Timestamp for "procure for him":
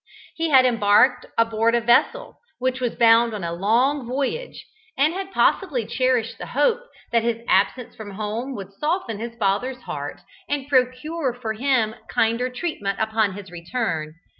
10.67-11.93